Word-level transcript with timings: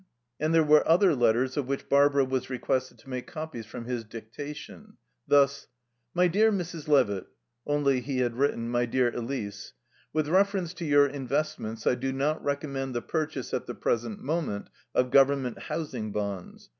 And 0.39 0.51
there 0.51 0.63
were 0.63 0.81
other 0.87 1.13
letters 1.13 1.57
of 1.57 1.67
which 1.67 1.87
Barbara 1.87 2.25
was 2.25 2.49
requested 2.49 2.97
to 2.97 3.09
make 3.11 3.27
copies 3.27 3.67
from 3.67 3.85
his 3.85 4.03
dictation. 4.03 4.97
Thus: 5.27 5.67
"My 6.15 6.27
Dear 6.27 6.51
Mrs. 6.51 6.87
Levitt" 6.87 7.27
(only 7.67 7.99
he 8.01 8.17
had 8.17 8.35
written 8.35 8.67
"My 8.71 8.87
dear 8.87 9.13
Elise"), 9.15 9.73
"With 10.11 10.27
reference 10.27 10.73
to 10.73 10.85
your 10.85 11.05
investments 11.05 11.85
I 11.85 11.93
do 11.93 12.11
not 12.11 12.43
recommend 12.43 12.95
the 12.95 13.03
purchase, 13.03 13.53
at 13.53 13.67
the 13.67 13.75
present 13.75 14.23
moment, 14.23 14.71
of 14.95 15.11
Government 15.11 15.59
Housing 15.59 16.11
Bonds. 16.11 16.69